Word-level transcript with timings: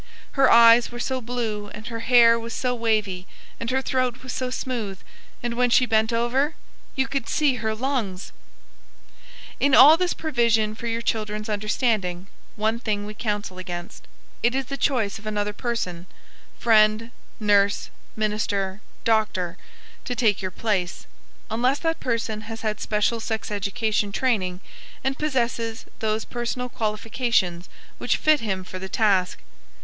Her 0.31 0.49
eyes 0.49 0.91
were 0.91 0.99
so 0.99 1.21
blue 1.21 1.67
and 1.67 1.85
her 1.85 1.99
hair 1.99 2.39
was 2.39 2.55
so 2.55 2.73
wavy 2.73 3.27
and 3.59 3.69
her 3.69 3.83
throat 3.83 4.23
was 4.23 4.33
so 4.33 4.49
smooth, 4.49 4.97
and 5.43 5.53
when 5.53 5.69
she 5.69 5.85
bent 5.85 6.11
over, 6.11 6.55
"you 6.95 7.07
could 7.07 7.29
see 7.29 7.57
her 7.57 7.75
lungs!" 7.75 8.31
In 9.59 9.75
all 9.75 9.97
this 9.97 10.15
provision 10.15 10.73
for 10.73 10.87
your 10.87 11.03
children's 11.03 11.49
understanding, 11.49 12.25
one 12.55 12.79
thing 12.79 13.05
we 13.05 13.13
counsel 13.13 13.59
against. 13.59 14.07
It 14.41 14.55
is 14.55 14.65
the 14.65 14.75
choice 14.75 15.19
of 15.19 15.27
another 15.27 15.53
person 15.53 16.07
friend, 16.57 17.11
nurse, 17.39 17.91
minister, 18.15 18.81
doctor 19.03 19.55
to 20.05 20.15
take 20.15 20.41
your 20.41 20.49
place, 20.49 21.05
unless 21.51 21.77
that 21.77 21.99
person 21.99 22.41
has 22.49 22.61
had 22.61 22.79
special 22.79 23.19
sex 23.19 23.51
education 23.51 24.11
training 24.11 24.61
and 25.03 25.19
possesses 25.19 25.85
those 25.99 26.25
personal 26.25 26.69
qualifications 26.69 27.69
which 27.99 28.17
fit 28.17 28.39
him 28.39 28.63
for 28.63 28.79
the 28.79 28.89
task. 28.89 29.37